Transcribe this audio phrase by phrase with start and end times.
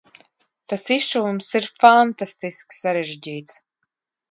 [0.71, 3.57] Tas izšuvums ir fantastiski sarežģīts.